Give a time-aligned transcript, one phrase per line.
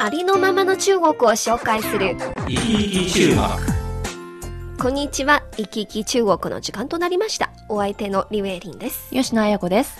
[0.00, 2.16] ありのままの中国を紹介する。
[2.46, 3.38] 生き生き中国。
[4.78, 5.42] こんにちは。
[5.56, 7.50] 生き生き中国の時間となりました。
[7.68, 9.10] お相手のリウェイリンです。
[9.10, 9.98] 吉野彩子です。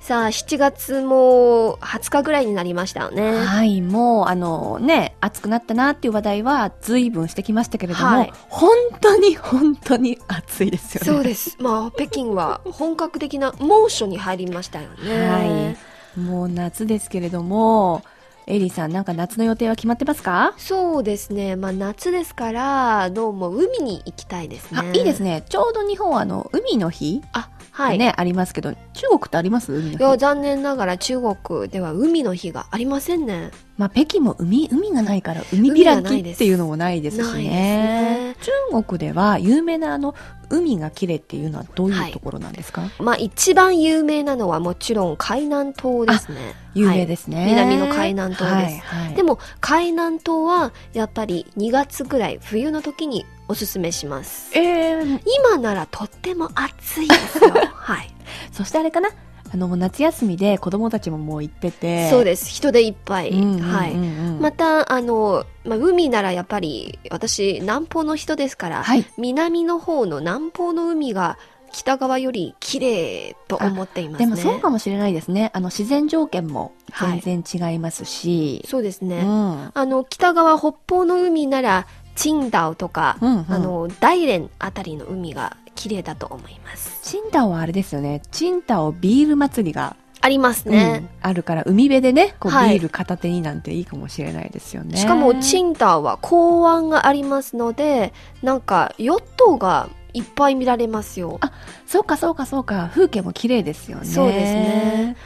[0.00, 3.36] さあ7月も20日ぐらいになりましたよね。
[3.38, 8.32] はい、もう、あのね、暑くなったなっていう話題は随分してきましたけれども、はい。
[8.48, 11.06] 本当に本当に暑いですよね。
[11.06, 11.56] そうです。
[11.60, 15.28] まあ北京は本格的な猛暑に入りましたよね。
[15.28, 15.76] は
[16.16, 16.20] い。
[16.20, 18.02] もう夏ですけれども、
[18.48, 21.56] エリーさん、なんか夏の予定は決まってますか、そうですね。
[21.56, 24.80] まあ夏ですからどうも海に行きたいですね。
[24.80, 25.42] あ、いいですね。
[25.48, 29.72] ちょうど日本はあの、海の日あはい、ね、ありますけど、中国ってあります？
[29.72, 30.00] 海い。
[30.00, 33.50] や残念ながら中国では海の日がありませんね。
[33.76, 37.42] まあ、北京も海、海がないから、海開きっていうのもないですしね。
[37.50, 38.36] ね。
[38.72, 40.14] 中国では有名なあの、
[40.48, 46.54] 海が綺麗っていうのはどうはいいうところなんですか、まあ一番有名なのはもちろん海南島ですね。
[46.74, 48.80] 有名ですね、南の海南島です。
[48.82, 54.56] はいはい、でも海南島はやっぱり2月ぐらい冬の時におすすめします。
[54.56, 57.52] えー、今ならとっても暑いですよ。
[57.74, 58.10] はい。
[58.52, 59.10] そしてあれかな？
[59.52, 62.10] あの夏休みで子供たちももう行ってて。
[62.10, 62.48] そうです。
[62.48, 63.94] 人でいっぱい、はい。
[64.40, 69.04] またあの、まあ、海ならやっぱり私南方の人ですから、はい。
[69.16, 71.38] 南の方の南方の海が
[71.72, 74.26] 北側より綺麗と思っていますね。
[74.26, 75.50] でもそうかもしれないですね。
[75.54, 76.72] あの自然条件も
[77.20, 79.70] 全然違いますし、そうですね、うん。
[79.74, 83.46] あの北側北方の海なら青島とか、うんうん。
[83.48, 86.98] あの大連あたりの海が綺麗だと思います。
[87.08, 88.20] チンタオはあれですよね。
[88.32, 92.76] チンタオビール祭りが、ありますね、うんあるから海辺でねこうビはい。
[92.78, 101.38] ール片手になんていいかもしれないですよね、しかもチンタは港湾がありますのでなんかヨットがいっぱい見られますよ。
[101.42, 101.52] あ
[101.86, 102.88] そうかそうかそうか。
[102.92, 104.06] 風景も綺麗ですよね。
[104.06, 105.16] そうですね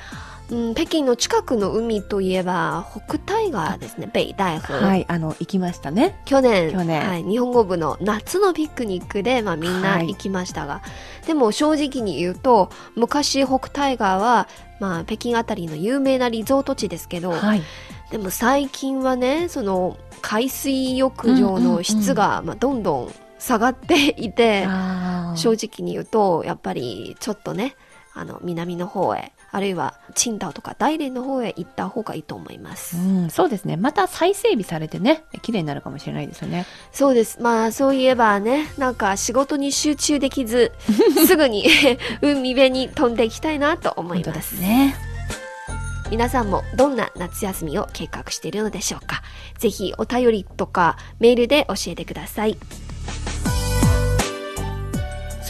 [0.50, 6.21] うん、北京の近くの海といえば北戴河ですね北戴河、はいあの行きましたね。
[6.25, 6.72] 去年。
[6.72, 7.06] 去年。
[7.06, 10.09] はい、日本語部の夏のピクニックで、まあ、みんなはい。
[10.09, 10.83] 行きましたが、
[11.27, 14.49] でも正直に言うと昔北戴河は、
[14.81, 17.62] まあ、北京あたりの有名なリゾート地ですけど、はい。
[18.11, 24.67] でも最近はねその海水浴場の質が、まあ、どんどん下がっていて、
[25.37, 27.75] 正直に言うとやっぱりちょっとね
[28.15, 32.97] あの南の方へあるいは青島とか大連の方へ行った方がいいと思います。
[32.97, 33.77] うん、そうですね。
[33.77, 36.66] また再整備されてね、綺麗になるかもしれないですよね。
[36.93, 37.41] そうです。
[37.41, 40.72] まあそういえばね、なんか仕事に集中できず、
[41.27, 41.66] すぐに
[42.22, 44.43] 海辺に飛んでいきたいなと思いま。
[44.43, 44.94] すね。
[46.11, 49.22] 皆さんもどんな夏休みを計画しているのでしょうか。
[49.59, 52.59] ぜひお便りとかメールで教えてください。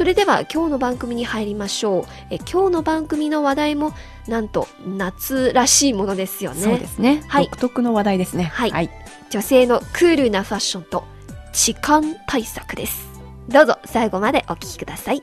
[0.00, 2.04] それでは今日の番組に入りましょう。
[2.30, 3.92] え今日の番組の話題も
[4.26, 6.62] なんと夏らしいものですよね。
[6.62, 7.22] そうですね。
[7.28, 8.44] はい独特の話題ですね。
[8.44, 8.90] はいはい。
[9.28, 11.04] 女性のクールなファッションと
[11.52, 13.08] 痴漢対策です
[13.48, 15.22] どうぞ最後までお聞きください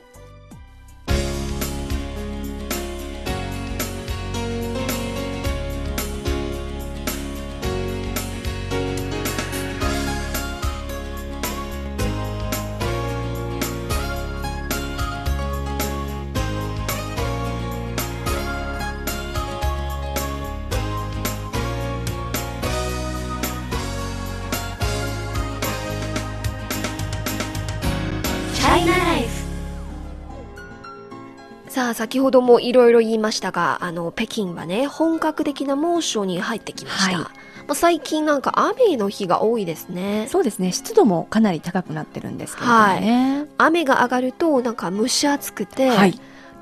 [31.98, 40.72] 先ほどもいろいろ言いましたがあの北京はね本格的な猛暑に入ってきました、はいまあ最近なんか雨の日が多いですねそうですね。
[40.72, 43.46] 湿度もかなり高くなってるんですけれどもね。
[43.58, 46.18] 雨が上がるとなんか蒸し暑くて、はい。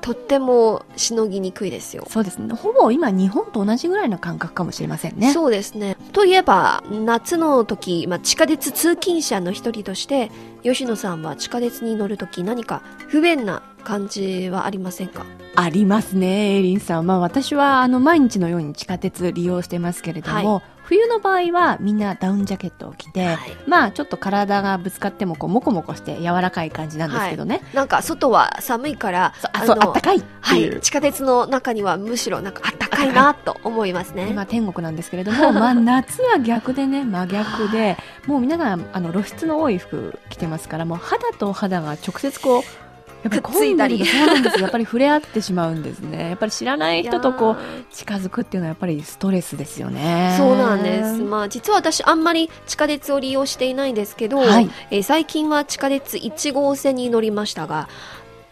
[0.07, 2.53] とってもしのぎにくいですよそうですね。
[2.53, 5.33] ほぼ今日本と同じぐらいの感覚かもしれませんね。
[5.33, 5.97] そうですね。
[6.13, 10.31] といえば、夏の時、まあ、地下鉄通勤者の一人として、
[10.63, 15.25] 吉野さんは地下鉄に乗る時何か不便な感じはありませんか？
[15.55, 17.05] ありますね、エイリンさん。
[17.05, 23.37] まあ私はあの毎日のように地下鉄利用してますけれども、冬の場合はみんなダウンジャケットを着て、はい
[23.67, 27.61] まあちょっと体がぶつかってもこうモコモコして柔らかい感じなんですけどね。
[27.73, 30.71] なんか外は寒いから、そうあそうあったかいっていう。
[30.71, 34.27] はい、地下鉄の中にはむしろなんかあったかいなと思いますね。
[34.31, 42.86] 今天国なんですけれども、 まあ夏は逆でね、真逆で、 もう皆さん、あの露出の多い服着てますから、もう肌と肌が直接こう、
[43.29, 44.61] くっついたりそうなんですよ。
[44.63, 46.29] やっぱり触れ合ってしまうんですね。
[46.29, 47.57] やっぱり知らない人とこう、
[47.93, 50.35] 近づくっていうのはやっぱりストレスですよね。
[50.37, 51.21] そうなんです。
[51.21, 57.87] まあ実は私あんまり地下鉄を利用していないんですけど、はいえー最近は地下鉄1号線に乗りましたが、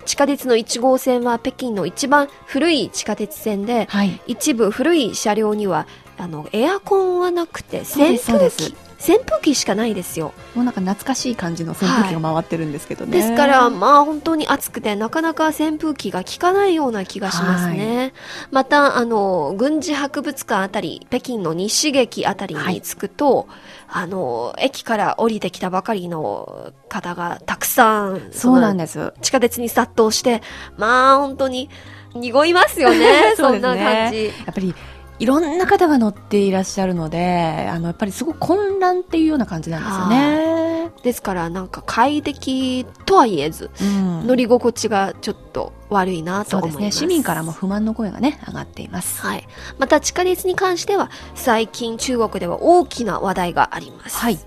[0.06, 4.22] 地下鉄の1号線は北京の一番古い地下鉄線で、はい。
[4.28, 5.88] 一部古い車両には
[6.18, 10.34] あのエアコンはなくて扇風機扇風機しかないですよ。
[10.56, 13.12] もうなんか懐かしい感じの扇風機が回ってるんですけどね。
[13.12, 18.14] ですから、まあ本当に暑くて、なかなか扇風機が効かないような気がしますね。
[18.52, 23.48] また、あの、軍事博物館あたり、北京の西劇あたりに着くと、
[23.88, 29.14] あの、駅から降りてきたばかりの方がたくさん、そうなんでです。
[29.22, 30.42] 地下鉄に殺到して、
[30.78, 31.70] まあ本当に、
[32.16, 34.28] 濁いますよ ね、そんな感じ。
[34.28, 34.74] やっぱり
[35.20, 40.92] いろんな方が乗っていらっしゃるので、あのやっぱりすごく混乱っていうような感じなんですよね。
[41.04, 46.82] ですから、なんか快適とは言えず、うん乗り心地がちょっと悪いなと思います。
[46.82, 47.06] ですね。
[47.06, 49.22] 市民からも不満の声がね、上がっています。
[49.22, 49.48] はい。
[49.78, 54.18] また地下鉄に関しては、最近中国では大きな話題があります。
[54.18, 54.40] はい。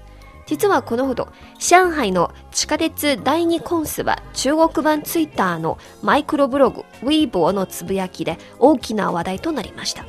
[0.47, 1.29] 実はこのほど、
[1.59, 10.07] 上海の地下鉄第二コンスは中国版ツイッターのマイクロブログ、ウィーボーのつぶやきで大きな話題となりました。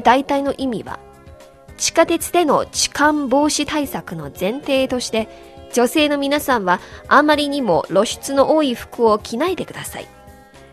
[0.00, 0.98] 大体の意味は、
[1.76, 5.28] 地下鉄での痴漢防止対策の前提として、
[5.72, 10.06] 女性の皆さんはあまりにも露出の多い服を着ないでください。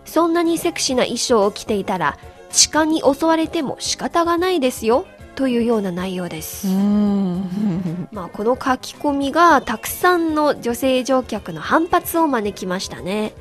[0.05, 2.17] そんなにセクシーな衣装を着ていたら、
[2.51, 5.05] 痴漢に襲われても仕方がないですよ、
[5.35, 6.67] というような内容です。
[6.67, 8.07] うん。
[8.11, 13.33] まあ、この書き込みがたくさんの女性乗客の反発を招きましたね。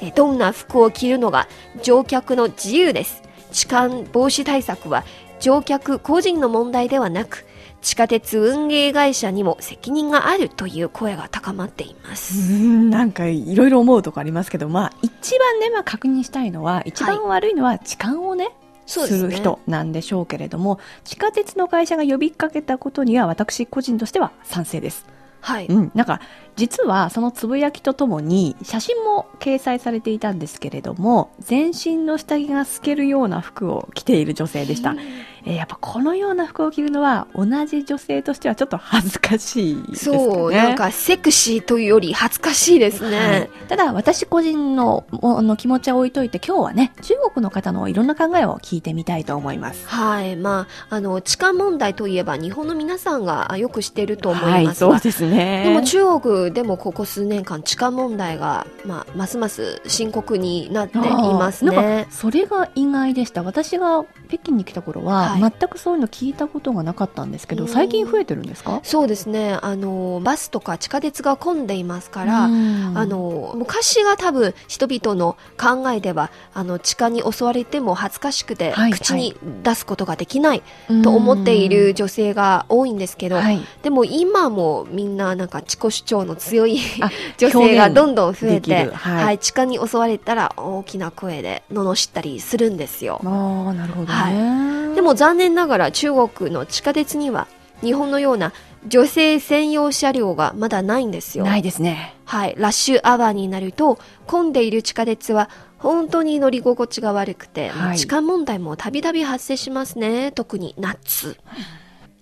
[0.00, 1.48] えどんな服を着るのが
[1.82, 3.22] 乗客の自由です。
[3.52, 5.04] 痴漢防止対策は
[5.40, 7.46] 乗客個人の問題ではなく、
[7.82, 12.52] 地下鉄運営会社にも責任があるという声が高まっています。
[12.52, 18.50] うんなんかいろいろ思うとこありますけど、まあ一番ね、まあ確認したいのは、一番悪いのは痴漢をね、
[18.86, 25.06] そうですねする人なんでしょうけれども、地下鉄の会社が呼びかけたことには私個人としては賛成です。
[25.40, 25.66] はい。
[25.66, 26.20] うん、なんか
[26.56, 40.24] 実はそのつぶやきとともに写真も掲載されていたんですけれども全身の下着が透けるような服を着ている女性でした、えーやっぱこのような服を着るのは同じ女性としてはちょっと恥ずかしいですかね。
[40.24, 43.16] そう、なんかセクシーというより恥ずかしいですね。
[43.16, 49.86] はい、ただ私個人のの気持ちは置いといて今日はね中国の方のいろんな考えを聞いてみたいと思います。
[49.86, 50.34] はい。
[50.34, 55.62] まあ、あの、痴漢問題といえば日本の皆さんがあよく知っていると思はいいますが、そうですね。
[55.64, 62.04] でも中国でもここ数年間痴漢問題が、まあ、ますます深刻になっていますね。
[62.08, 62.12] か。
[62.12, 63.42] それが意外でした。
[63.42, 65.40] 私が北京に来た頃は、はい。
[65.40, 67.66] 全くそういうの聞いたことがなかったんですけうん。
[67.66, 68.80] ど最近増えてるんですか？
[68.82, 69.58] そうですね。
[69.62, 72.92] あの、バスとか地下鉄が混んでいますから、うん。
[72.96, 80.62] あの、昔が多分人々の考えでは、あの、痴漢に襲われても恥ずかしくて、はい口に出すことができない
[81.02, 83.60] と思っている女性が多いんですけど、はい。
[83.82, 93.20] でも今もみんななんか自己主張の強いあ 女性がどんどん増えて、るはいはい、痴漢に襲われたら大きな声で罵ったりするんですよ。
[93.24, 97.46] あーなるほどね、でも残念ながら中国の地下鉄には
[97.82, 98.52] 日本のような
[98.86, 101.44] 女性専用車両がまだないんですよ。
[101.44, 110.32] ないですねはい、ラッシュアワーになると混んでいる地下鉄は本当に乗り心地が悪くて、はいまあ痴漢問題もたびたび発生しますね。
[110.32, 111.36] 特に夏。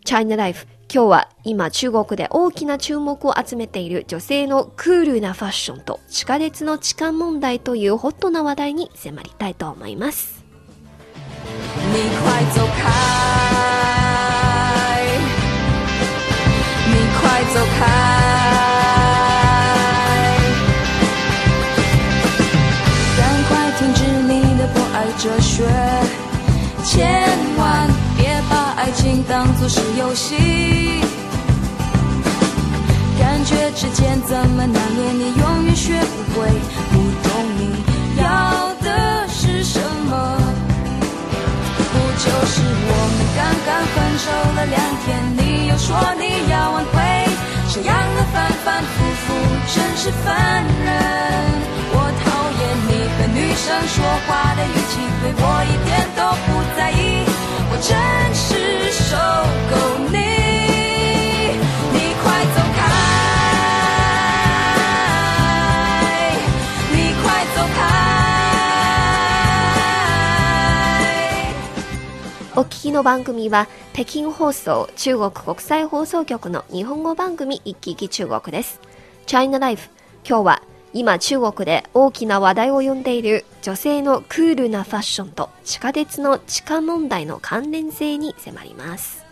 [0.04, 0.66] チャイナライフ。
[0.94, 10.44] 今日は今中国で大きな注目を集めている女性のクールなファッションと地下鉄の痴漢問題というホットな話題に迫りたいと思います。
[26.86, 27.53] 你
[28.84, 31.00] 爱，情当作是游戏。
[33.18, 36.48] 感觉之间怎么难免，你永远学不会，
[36.92, 37.62] 不懂你
[38.20, 40.36] 要的是什么。
[41.78, 46.22] 不就是我们刚刚分手了两天，你又说你
[46.52, 47.00] 要挽回，
[47.72, 48.92] 这样的反反复
[49.24, 49.32] 复
[49.72, 50.92] 真是烦人。
[51.96, 52.26] 我讨
[52.60, 57.24] 厌你和女生说话的语气，对我一点都不在意，
[57.70, 57.96] 我真
[72.56, 78.80] お聞きの番組は北京放送中国国際放送局の日本語番組一気中国です。
[79.26, 79.90] チャイナライフ
[80.24, 80.62] 今日は
[80.94, 89.24] 今中国で大きな話題を呼んでいる女性のクールなファッションと地下鉄の地下問題の関連性に迫ります。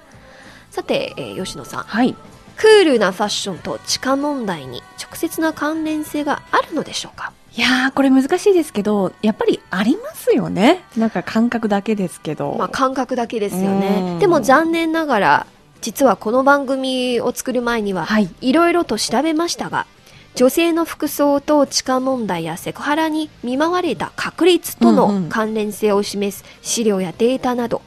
[0.72, 2.16] さて、えー吉野さん、はい。
[2.56, 7.32] クールなファッションと地下問題に直接な関連性があるのでしょうか？
[7.56, 10.82] いやー、これ難しいですけど、やっぱりありますよね。
[10.96, 12.56] なんか感覚だけですけど。
[12.58, 14.16] まあ感覚だけですようね。
[14.16, 15.46] んでも残念ながら、
[15.80, 18.28] 実はこの番組を作る前には、はい。
[18.40, 19.86] いろいろと調べましたが、
[20.34, 27.82] 女性の服装と地下問題やセクハラに見舞われた確率とのん関連性を示す資料やデータなど、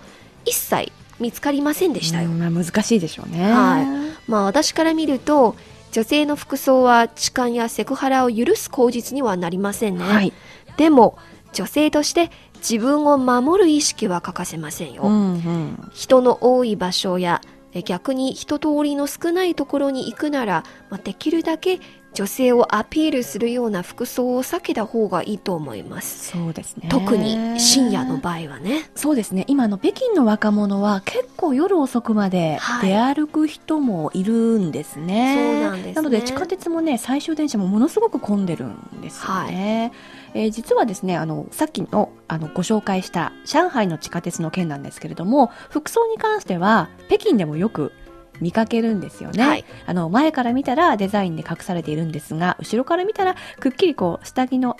[0.46, 2.30] 一切見つかりませんでしたよ。
[2.30, 3.52] うんまあ難しいでしょうね。
[3.52, 3.86] はい
[4.30, 5.56] まあ私から見ると、
[5.92, 10.04] 女性の服装は痴漢やセクハラを許す口実にはなりませんね。
[10.04, 10.34] はい。
[10.78, 11.18] でも、
[11.54, 15.04] 女性として自分を守る意識は欠かせませんよ。
[15.04, 15.92] うんうん。
[15.94, 17.42] 人の多い場所や
[17.76, 21.80] え逆に人通りの少ないところに行くなら、まあ、できるだけ
[22.16, 26.32] 女性をアピールするような服装を避けた方がいいと思います。
[26.32, 26.88] そうですね。
[26.90, 28.90] 特に深夜の場合はね。
[28.96, 29.44] そうですね。
[29.48, 35.60] 今の北京の若者は結構夜遅くまではい出歩く人もいるんですね。
[35.62, 39.92] そうなんですねので地下鉄もね、最終電車もものすごく混んでるんですよね。
[40.34, 47.94] えー実はですね、あの、さっきの、あの、ご紹介した上海の地下鉄の件なんですけれども、服装に関しては北京でもよく
[48.42, 49.44] 見かけるんですよね。
[49.44, 54.78] はいあの、前から見たらデザインで隠されているんですが、後ろから見たらくっきりこう、下着の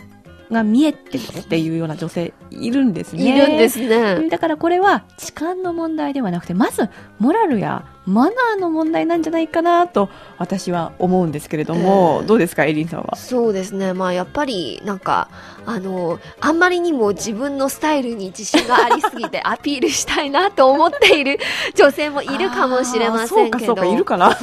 [0.52, 3.24] が見えてるっていうような女性いるんですね。
[3.28, 4.30] いるんですね。
[4.30, 13.16] だからこれは痴漢の問題ではなくてまずモラルやマナーの問題なんじゃないかなと私は思うんですけれども、えーどうですかエリンさんは？
[13.16, 13.94] そうですね。
[13.94, 15.28] まあやっぱりなんか、
[15.66, 21.40] あの、あんまりにも自分のスタイルに自信がありすぎて アピールしたいなと思っている
[21.74, 23.66] 女性もいるかもしれませんけど。
[23.66, 24.38] そうかそうかいるかな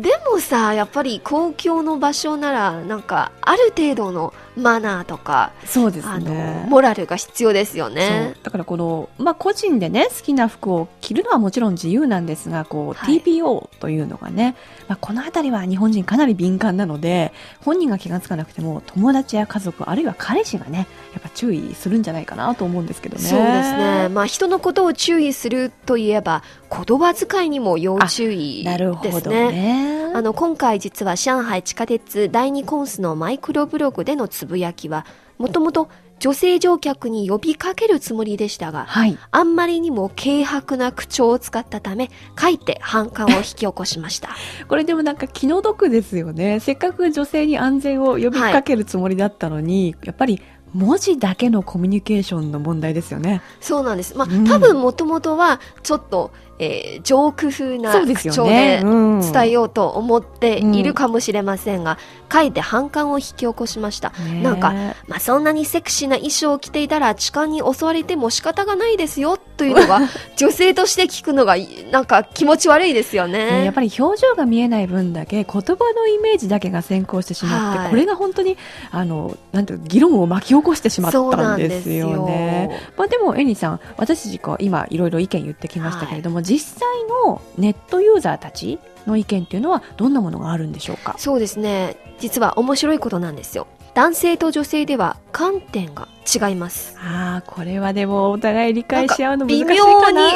[0.00, 8.34] でもさ、やっぱり公共の場所なら、なんか、ある程度のマナーとか、そうですあの、ねモラルが必要ですよね。
[8.42, 14.54] だからこの、まあ、個人でね好きな服を着るのはもちろん自由なんですがこう、はい TPO というのがね、
[14.86, 17.32] まあ、この辺りは日本人かなり敏感なので
[17.64, 23.22] 本人が気がつかなくても友達や家族あるいは彼氏がねやっぱ注意するんじゃないかなと思うんですけどね。
[23.22, 24.08] そうですね。
[24.08, 29.50] まあ、人のことを注意するといえば、言葉遣いにも要注意なるほどですね。
[29.50, 30.12] ね。
[30.14, 35.04] あの、今回実は上海地下鉄第二コンスのマイクロブログでのつぶやきは、
[35.38, 35.88] もともと
[36.20, 39.18] 女性乗客に呼びかけるつもりでしたが、はい。
[39.30, 44.28] あんまりにも軽薄な口調を使ったため、書いて反感を引き起こしました。
[44.68, 46.60] これでもなんか気の毒ですよね。
[46.60, 50.42] せっかく女性に安全を呼びかけるつもりだったのに、やっぱり
[50.74, 53.40] 文字だけのコミュニケーションの問題ですよね。
[53.60, 54.16] そうなんです。
[54.16, 58.80] まあ、うん多分もともとは、ちょっと、えー、ジョーク風な口調で。
[58.84, 61.98] うん伝えようと思っているかもしれませんが、
[62.32, 64.10] 書いて反感を引き起こしました。
[64.10, 64.72] ねなんか、
[65.06, 70.00] まあ、そんなにセクシーな衣装を着ていたら痴漢に襲われても仕方がないですよというのが
[70.36, 71.56] 女性として聞くのが
[71.90, 73.64] なんか気持ち悪いですよねね。
[73.64, 75.60] やっぱり表情が見えない分だけ言葉
[75.94, 78.56] のイメージだけが先行してしまって、はいこれが本当に
[78.92, 82.80] あのなんて議論を巻き起こしてしまったなんんですよね。
[82.96, 86.88] まあ、でもエニさん私たち今いろいろ意見言ってきましたけれども、実際
[87.26, 91.14] のネットユーザーたちの意見っていうのはどんなものがあるんでしょうか？
[91.18, 91.96] そうですね。
[92.18, 93.66] 実は面白いことなんですよ。
[93.94, 96.96] 男性と女性では観点が違います。
[96.98, 100.30] ああこれはでもお互い理解し合うの難しい微妙かな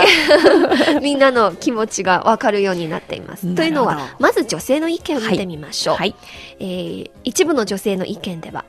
[0.95, 3.55] に みんなの気持ちがわかるようになっています。
[3.55, 5.97] というのはまず女性の意見を見てみましょう。
[5.97, 6.15] はい
[6.59, 8.65] えー一部の女性の意見では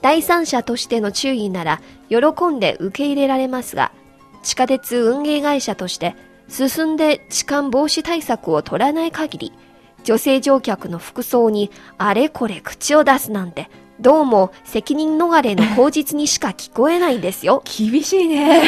[0.00, 3.92] 第三者としての注意なら喜んで受け入れられますが
[4.42, 6.14] 地下鉄運営会社として
[6.50, 9.52] 進んで痴漢防止対策を取らない限り
[10.04, 17.62] 女性乗客の服装にあれこれ口を出すなんてどうも責任逃れの口実にしか聞こえないですよ。
[17.68, 18.62] 厳しいね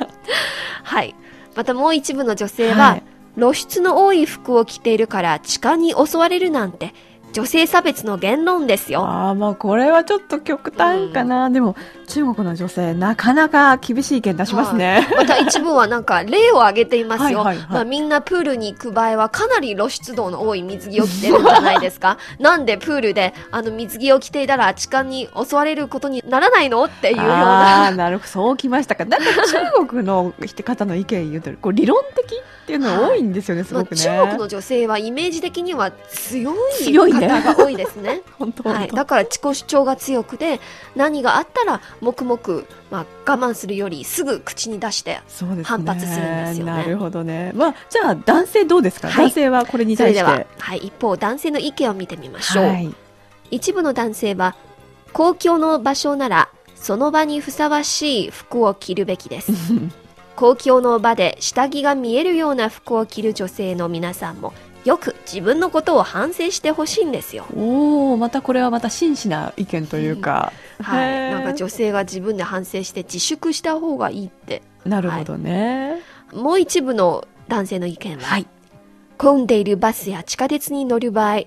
[0.84, 1.14] はい。
[1.56, 3.02] またもう一部の女性は、はい
[3.36, 6.94] 露出の多い服を着ているから痴漢に襲われるなんて
[7.32, 9.04] 女性差別の言論ですよ。
[9.04, 11.76] ああまあこれはちょっと極端かな、でも
[12.08, 17.40] 中国の女性なかなか厳しい意見出しますね、また一部はなんか例を挙げていますよ。
[17.40, 22.18] はいはいはいまあみんなプールに行く場合はかなり露出度の多い水着を着てるんじゃないですか。
[22.38, 26.84] なんでプールであの水着を着ていたら痴漢に襲われることにならないの？
[26.84, 27.86] っていうようあな。
[27.86, 30.32] あなるほどそうきましたかなんか中国の
[30.64, 37.12] 方の意見言うとこう理論的っていうの多いんですよねすまあ、ごくね、中国の女性はイメージ的には強い強い。
[37.28, 38.22] 方が多いですね。
[38.64, 40.60] はい、だから自己主張が強くて
[40.96, 45.20] 何があったら黙々、まあ、我慢するよりすぐ口に出して。
[45.64, 47.52] 反発するんですよねなるほどね。
[47.54, 50.20] まあ、じゃあ男性どうですか、はい男性はこれに対して。
[50.20, 52.94] それでは、はい、一方男性の意見を見てみましょう、はい。
[53.50, 54.56] 一部の男性は
[55.12, 59.52] 公共の場所ならその場にふさわしい服を着るべきです
[60.36, 67.46] 公共の場で下着が見えるような服を着る女性の皆さんもよく自分のことを反省してほしいんですよ。
[67.54, 70.52] おお、またこれはまた真摯な意見というか。
[70.80, 74.62] はい、なんか女性が自分で反省して自粛した方がいいって。
[74.84, 76.00] なるほどね。
[76.32, 78.46] もう一部の男性の意見は、はい。
[79.18, 81.42] 混んでいるバスや地下鉄に乗る場合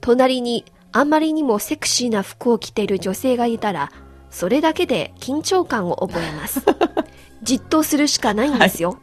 [0.00, 3.90] 隣にあんまりにもセクシーな服を着ている女性がいたら
[4.30, 6.62] それだけで緊張感を覚えます。
[7.42, 8.98] じっとするしかないんですよ、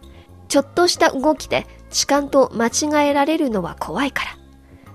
[0.47, 4.31] ちょっとした動きで痴漢と間違えられるのは怖いから。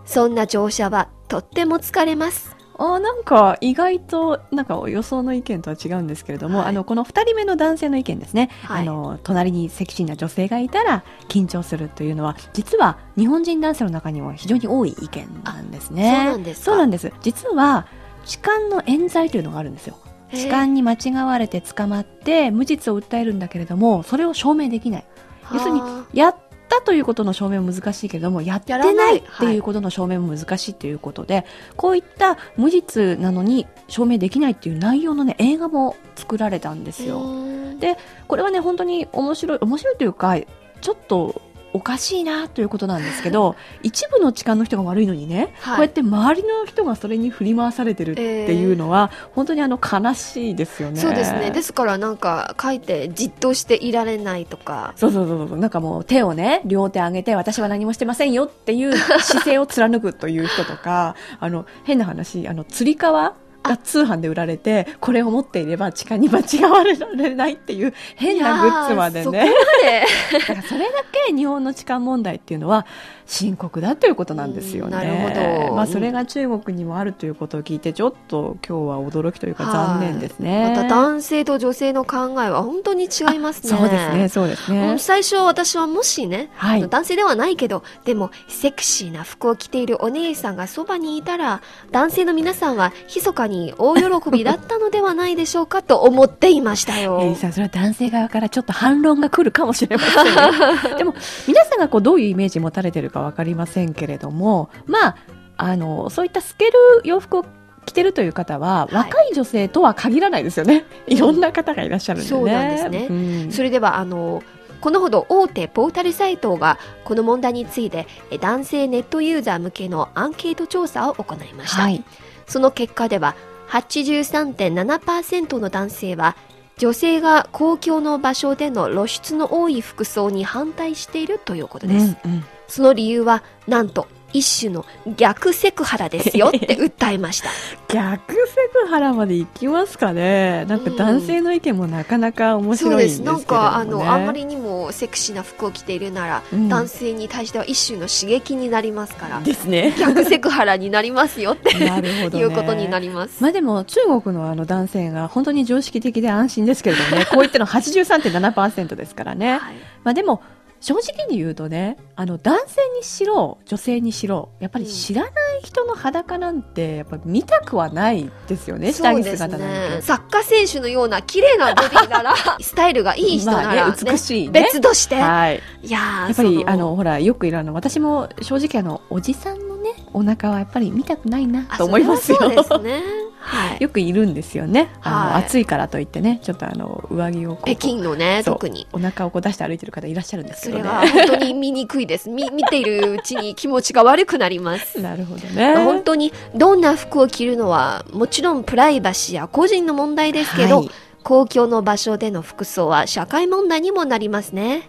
[0.05, 2.55] そんな乗車はとっても疲れます。
[2.77, 6.69] あーなんか意外となんか予想の意見とは違うんですけれども、はい。
[6.69, 8.83] あのこの2人目の男性の意見ですね、はい。
[8.83, 16.03] あの隣にセクシーな女性がいたら緊張するというのは実は日本人男性の中にも非常に多い意見なんですね。
[16.03, 16.65] そうなんですか。
[16.67, 17.11] そうなんです。
[17.23, 17.87] 実は
[18.27, 19.97] 痴漢の冤罪というのがあるんですよ。
[20.35, 25.05] 痴漢に間違われて捕まって無実を訴えるんだけれどもそれを証明できない。
[25.51, 26.37] 要するにはやっ
[26.71, 31.45] たということの証明も難しいけれどもやってなないいっていうことの証明も難しいということで、
[31.77, 37.21] こういった無実なのに証明できないっていう内容のね映画も作られたんですあよ。
[37.21, 37.97] うんで
[38.29, 40.37] これはね本当に面白い面白いというか
[40.81, 45.77] ちょっとおかしいなということなんですけど一部の痴漢の人が悪いのにね、はい。
[45.77, 51.01] こうやって周りの人がそれに振り回されてるっていうのは、本当にあの悲しいですよね。
[51.01, 51.51] そうですね。
[51.51, 54.93] ですからなんか書いてじっとしていられないとか。
[54.97, 55.59] そうそうそうそう。
[55.59, 69.47] なんかもう手をね両手上げて私は何もしてませんよっていう姿勢を貫くという人とかあの変な話あのつり革が通販で売られてこれを持っていれば地下に間違われられないっていう変なグッズまでねまで
[70.39, 72.87] だからそれだけ日本の痴漢問題っていうのは
[73.27, 74.99] 深刻だということなんですよね。
[74.99, 80.75] うんなるほどまあそれが中国にもあるということを聞いてちょっと今日は驚きというか残念ですね。
[80.75, 83.77] また男性と女性の考えは本当に違いますね。
[83.77, 84.99] そうですねそうですねうん。
[84.99, 97.21] 最初私はもしね、はい男性ではないけど、でもセクシーな服を着ているお姉さんがそばにいたら、男性の皆さんは密かに大喜びだったのではないでしょうかと思っていましたよ。
[97.23, 100.33] エリさん、それは男性側からちょっと反論が来るかもしれませんね。
[100.99, 101.15] でも、
[101.47, 105.17] 皆さんがこうどういうイメージ持たれてるかわかりませんけれども、まあ、
[105.57, 106.73] あの、そういった透ける
[107.05, 107.45] 洋服を
[107.87, 110.85] 着てるという方は、はい若い女性とは限らないですよね。
[111.07, 112.29] いろんな方がいらっしゃるんでね。
[112.29, 113.13] そうなんですねう
[113.49, 114.43] んそれでは、あの、
[114.81, 121.83] このほど大手ポータルサイトがこの問題についてえ男性ネットユーザー向けのアンケート調査を行いました。
[121.83, 122.03] はい。
[122.51, 123.37] その結果では
[123.69, 126.37] 83.7%の男性は
[126.79, 132.45] 女性が公共の場所での露出の多い服装に反対しているということです、うんうん。
[132.67, 134.85] その理由はなんと一種の
[135.17, 137.51] 逆セクハラですよって訴えました
[137.89, 140.65] 逆セクハラまで行きますかね。
[140.67, 149.95] なんか男性の意見もなかなか面白いんですけれどなんかあのあんまりにもセクシーな服を着ているなら、うん男性に対しては一種の刺激になりますからですね。
[149.99, 152.45] 逆セクハラになりますよって なるほど、ね。
[152.45, 159.53] いうことになります、まあでも中国のあの男性が本当に常識的で安心ですけれどもね、こういったの83.7%ですからね。
[159.53, 159.61] はい
[160.05, 160.43] まあでも
[160.81, 169.97] 正直に言うとね、あの男性にしろ女性にしろ、やっぱり知らない人の裸なんてやっぱ見たくはないですよね、下着そうです姿なんて。
[169.97, 170.03] ね。
[170.03, 175.17] サッカー選手のような綺麗なボディなら、 スタイルがいい人なら、まあね美しいね別として。
[175.17, 175.63] はい。
[175.83, 182.39] いやーやっぱりあのほらよくいるあの私も正直あのおじさんのねお腹はやっぱり見たくないなあと思いますよ。
[182.41, 183.20] そうですね。
[183.51, 183.83] はい。
[183.83, 184.89] よくいるんですよね。
[185.03, 188.87] あの、はい暑いからといってね、ちょっとあの上着をこう北京のね、特に。
[188.93, 190.83] お腹をこう出して歩いてる方いらっしゃるんですけどね。
[190.83, 192.31] それは本当に見にくいです。
[192.31, 195.01] 見 見ているうちに気持ちが悪くなります。
[195.01, 195.75] なるほどね。
[195.77, 200.91] 本当にどんな服を着るのはもちろんプライバシーや個人の問題ですけど、はい
[201.23, 204.89] 公共の場所での服装は社会問題にもなりますね。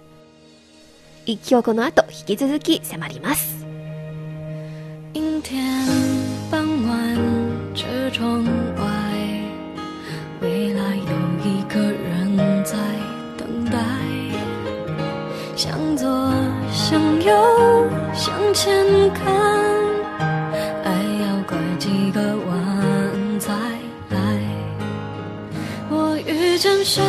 [1.25, 3.65] 一曲この後引き続き迫ります。
[5.13, 5.61] 阴天
[6.49, 7.40] 傍晚，
[7.73, 8.43] 车窗
[8.75, 8.83] 外，
[10.41, 12.77] 未来有一个人在
[13.37, 13.79] 等待。
[15.55, 16.09] 向左，
[16.71, 17.33] 向右，
[18.13, 18.73] 向前
[19.13, 19.33] 看，
[20.83, 23.53] 爱要拐几个弯才
[24.09, 24.17] 来。
[25.89, 27.01] 我遇见谁，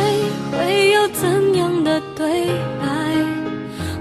[0.51, 2.47] 会有怎样的对
[2.79, 2.87] 白？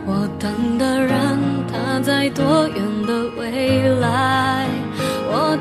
[0.06, 4.61] 我等的人，他在多远的未来？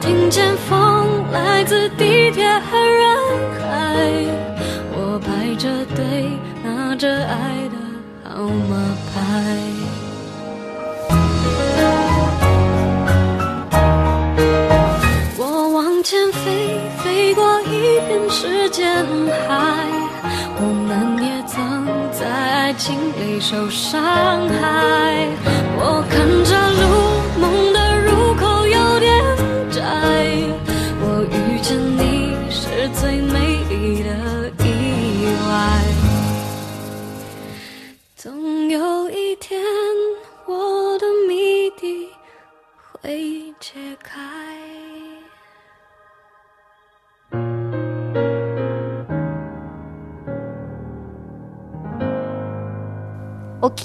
[0.01, 3.15] 听见风来自地铁和人
[3.61, 4.25] 海，
[4.93, 6.27] 我排着队
[6.63, 7.77] 拿着爱的
[8.23, 8.75] 号码
[9.13, 9.13] 牌。
[15.37, 19.05] 我往前飞，飞过一片时间
[19.47, 19.85] 海。
[20.63, 24.01] 我们也曾在爱情里受伤
[24.49, 25.27] 害。
[25.77, 26.40] 我看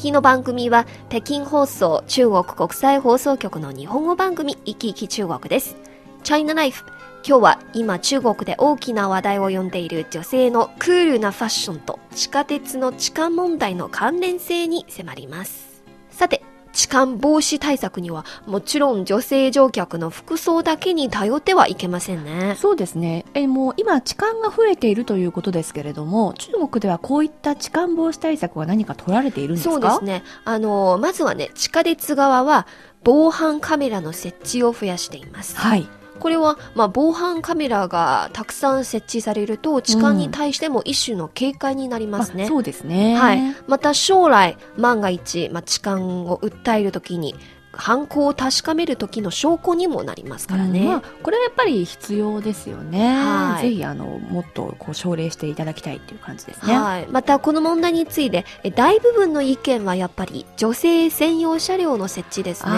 [0.06, 5.76] きの番組は北京放送中国国際放送局の日本語番組「いきいき中国」です。
[6.22, 6.84] チャイナライフ
[7.26, 15.82] 今日は今中国で大きな話題を呼んでいる女性のクールなファッションと地下鉄の痴漢問題の関連性に迫ります。
[16.10, 16.44] さて、
[16.76, 22.54] 痴漢防止対策にはもちろん女性乗客の服装だけに頼ってはいけませんね。
[22.60, 23.24] そうですね。
[23.32, 29.72] えもう今痴漢が増えているということですけれども、中国ではこういった痴漢防止対策は何か取られているんですか？
[29.72, 30.22] そうですね。
[30.44, 32.66] あの、まずはね、地下鉄側は
[33.02, 35.56] 防犯カメラの設置を増やしています。
[35.56, 35.88] はい。
[36.16, 42.44] これは、まあ、防犯カメラがたくさん設置されると、痴漢に対しても一種の警戒になりますね。
[42.44, 43.16] あそうですね。
[43.16, 43.40] はい。
[43.66, 47.34] また将来、万が一、まあ、痴漢を訴えるときに、
[47.76, 50.80] 犯行を確かめる時の証拠にもなりますからね。
[50.80, 53.14] うんまあ、これはやっぱり必要ですよね。
[53.14, 56.78] はいぜひあのもっとこう奨励していただきたいっていう感じですね。
[56.78, 57.06] はい。
[57.10, 62.72] また、この問題について、え大部分の意見はやっぱり女性専用車両の設置ですね。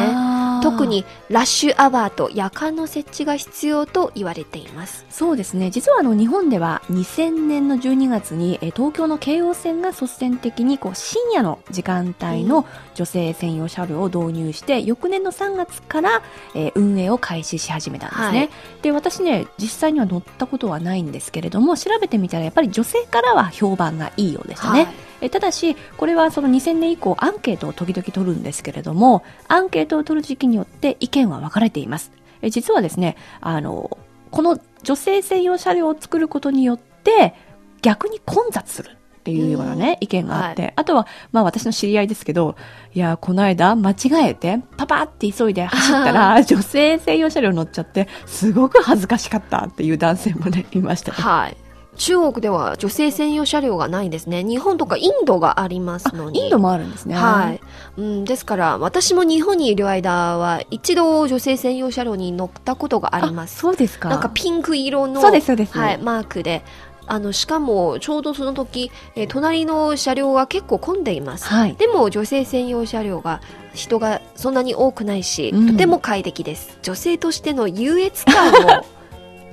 [0.61, 5.05] 特にラッシュアワーと夜間の設置が必要と言われています。
[5.11, 5.71] そうですね。
[5.71, 16.23] 実はあの日本では2000年の12月にえ東京の京王線が率先的にこう深夜の時間帯の女性専用車両を導入して、翌年の3月から、
[16.55, 18.51] えー運営を開始し始めたんですね、はい。
[18.83, 33.98] で私ね実際には乗ったことはないんですけれども調べてみたらやっぱり女性からは評判がいいようでしたね、はいえただしこれはその2000年以降アンケートを時々取るんですけれどもアンケートを取る時期によって意見は分かれていますえ実はですねあの
[34.31, 37.35] この女性専用車両を作ることによって
[37.83, 42.57] 逆に混雑するっていうようなね、意見があって、あとは、まあ私の知り合いですけど、
[42.94, 51.18] いや、この間間違えて、パパって急いで走ったら、 女性専用車両乗っちゃって、すごく恥ずかしかったっていう男性もね、いましたね。
[51.18, 51.57] はい。
[51.98, 54.44] 中国では女性専用車両がないんですね。
[54.44, 56.44] 日本とかインドがありますのに。
[56.44, 57.14] インドもあるんですね。
[57.14, 57.61] はい。
[57.98, 63.58] うん、ですから、私も日本にいる間は、一度女性専用車両に乗ったことがあります。
[63.58, 64.08] そうですか。
[64.08, 66.62] なんかピンク色の、そうですそうですはい、マークで、
[67.08, 71.46] あの、しかも、ちょうどその時、えー隣の車両が結構混んでいます。
[71.46, 73.40] はいでも、女性専用車両が、
[73.74, 76.78] 人がそんなに多くないし、うんとても快適です。
[76.82, 78.84] 女性としての優越感を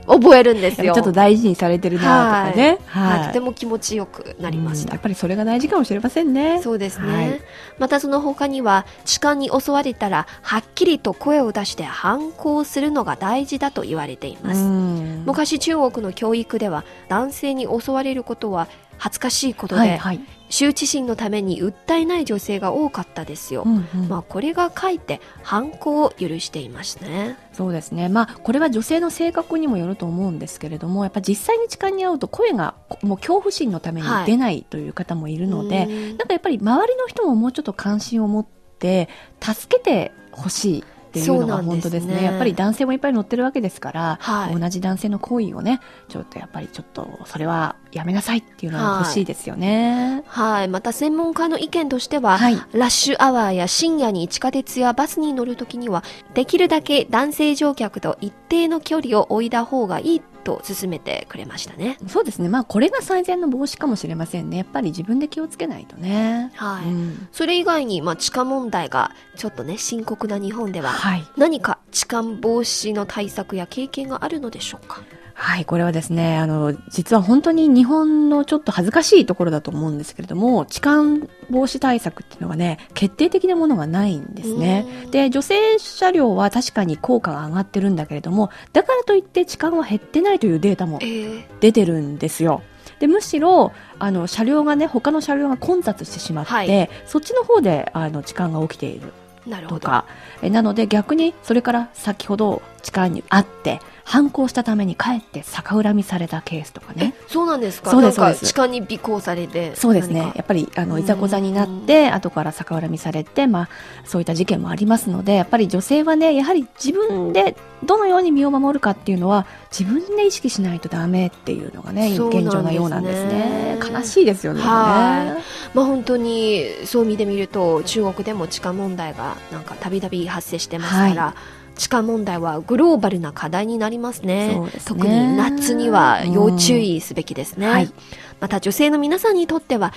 [0.08, 0.94] 覚えるんですよ。
[0.94, 2.80] ちょっと大事にされてるなとかね。
[2.88, 5.02] はい、とても気持ちよくなりましたうんやっ。
[5.02, 6.62] ぱりそれが大事かもしれませんね。
[6.62, 7.42] そうですね、はい
[7.78, 20.22] またその他には痴漢に襲われたらはっきりと声を出して反抗するのが大事だと言われています、うん昔中国の教育では男性に襲われることは恥ずかしいことで、はいはい。
[20.56, 24.08] 羞恥心のために訴えない女性が多かったですよ、うんうん。
[24.08, 27.38] まあこれが書いて反抗を許していましたね。
[27.52, 28.08] そうですね。
[28.08, 36.18] まあ、これは女性の性格にもよると思うんですけれども、やっぱ実際に痴漢に遭うと声がもう恐怖心のために出ないという方もいるので、うん。
[36.18, 38.46] なんかやっぱり周りの人ももうちょっと関心を持っ
[38.80, 39.10] て、
[39.42, 40.84] 助けてほしい
[41.22, 42.24] っていうのが本当ですね。
[42.24, 50.24] やっぱり男性もいっぱい乗ってるわけですから、はい同じ男性の行為をね、ちょっとやっぱりちょっと、それはやめなさいっていうのは欲しいですよね。
[50.28, 61.98] はいまた専門家の意見としては、はいラッシュアワーや深夜に地下鉄やバスに乗るときには、できるだけ男性乗客と一定の距離を置いた方がいいと勧めてくれましたね。
[62.08, 62.48] そうですね。
[62.48, 64.58] まあ、これが最善の防止かもしれませんね。
[64.58, 66.52] やっぱり自分で気をつけないとね。
[66.56, 66.86] はい。
[66.86, 71.26] うんそれ以外に、まあ、痴漢問題がちょっとね、深刻な日本では、はい。
[71.36, 75.02] 何か痴漢防止の対策や経験があるのでしょうか？
[75.38, 81.04] はい、これはですね、あの、実は本当に日本のちょっと恥ずかしいところだと思うんですけれども、痴漢
[81.50, 85.08] 防止対策っていうのがね、決定的なものがないんですねう。
[85.08, 92.62] んで、女性車両は確かに効果が上がってるんだけれども、だからといって痴漢は減ってないというデータもえー、出てるんですよ。
[93.00, 99.12] でむしろあの車両がね他の車両が混雑してしまって、はいそっちの方であの痴漢が起きている
[99.46, 99.80] なるほど。
[99.82, 100.06] とか
[100.42, 107.16] えなので逆にそれから先ほど痴漢にあって反抗したためにかえって逆恨みされたケースとかね。
[107.28, 107.90] そうなんですか？
[107.90, 110.32] そうですなんか痴漢に尾行されてそうですね。
[110.36, 111.02] やっぱり、あの、うん。
[111.02, 113.70] いざこざになって、後から逆恨みされて、まあ、
[114.06, 123.80] そういった事件もありますので、やっぱり女性はね、やはり自分でどのように身を守るかっていうのは、自分で意識しないとダメっていうのがね、現状のようなんですね。
[123.92, 124.62] 悲しいですよね。
[124.62, 125.36] はい。
[125.36, 131.36] ねまあ本当にそう見てみると中国でも痴漢問題がなんかたびたび発生してますから、
[131.76, 134.60] 痴漢問題はグローバルな課題になりますね。
[134.60, 134.72] ね。
[134.86, 137.92] 特に夏には要注意すべきですね、うんはい。
[138.40, 139.94] また女性の皆さんにとっては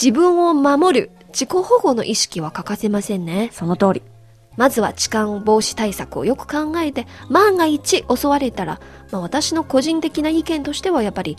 [0.00, 3.50] 自分を守る自己保護の意識は欠かせませんね。
[3.52, 4.02] その通り。
[4.56, 11.38] まずは痴漢防止対策をよく考えて万が一襲われたら、まあ、私の個人的な意見としてはやっぱり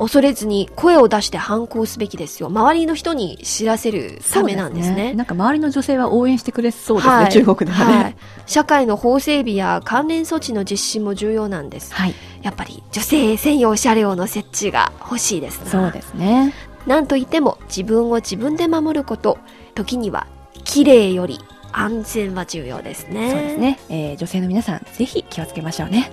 [0.00, 7.94] 恐れずに声を出して反抗すべきですよ周りの人に知らせるためなんですそうねなんか周りの女性は応援してくれそうですね、はい中国ではね。
[8.02, 12.14] はい社会の法整備や関連措置の実施も重要なんですはい。
[12.42, 16.52] やっぱり女性専用車両の設置が欲しいですなそうですね。
[16.86, 19.38] なんといっても自分を自分で守ること
[19.74, 20.26] 時には
[20.64, 21.38] 綺麗より
[21.72, 23.78] 安全は重要ですねそうですね。
[23.88, 26.10] えー女性の皆さん、ぜひ気をつけましょうね。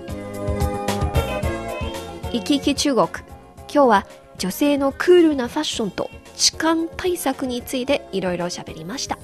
[2.32, 3.08] 生き生き中国
[3.74, 9.18] 今日は女性のクールなファッションと痴漢対策についていろいろ喋りました。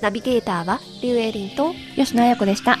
[0.00, 2.78] ナビゲーターはリュウエリンと吉野彩子でした。